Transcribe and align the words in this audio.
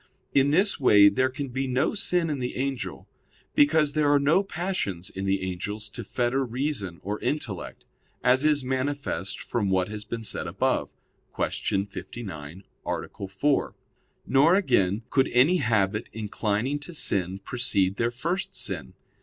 In 0.33 0.49
this 0.49 0.79
way 0.79 1.09
there 1.09 1.29
can 1.29 1.49
be 1.49 1.67
no 1.67 1.93
sin 1.93 2.31
in 2.31 2.39
the 2.39 2.55
angel; 2.55 3.07
because 3.53 3.93
there 3.93 4.11
are 4.11 4.17
no 4.19 4.41
passions 4.41 5.11
in 5.11 5.25
the 5.25 5.43
angels 5.43 5.87
to 5.89 6.03
fetter 6.03 6.43
reason 6.43 6.99
or 7.03 7.19
intellect, 7.19 7.85
as 8.23 8.43
is 8.43 8.63
manifest 8.63 9.39
from 9.39 9.69
what 9.69 9.89
has 9.89 10.03
been 10.03 10.23
said 10.23 10.47
above 10.47 10.89
(Q. 11.35 11.85
59, 11.85 12.63
A. 12.83 13.27
4); 13.27 13.75
nor, 14.25 14.55
again, 14.55 15.03
could 15.11 15.27
any 15.33 15.57
habit 15.57 16.09
inclining 16.13 16.79
to 16.79 16.95
sin 16.95 17.37
precede 17.37 17.97
their 17.97 18.09
first 18.09 18.55
sin. 18.55 18.95